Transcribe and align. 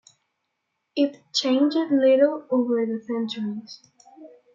It 0.95 1.21
changed 1.31 1.77
little 1.91 2.47
over 2.49 2.87
the 2.87 2.99
centuries. 3.05 3.83